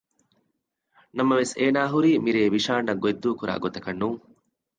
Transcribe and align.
ނަމަވެސް 1.17 1.53
އޭނާ 1.59 1.81
ހުރީ 1.93 2.11
މިރޭ 2.25 2.41
ވިޝާން 2.55 2.85
އަށް 2.87 3.01
ގޮތް 3.03 3.19
ދޫކުރާ 3.23 3.53
ގޮތަކަށް 3.63 3.99
ނޫން 4.01 4.19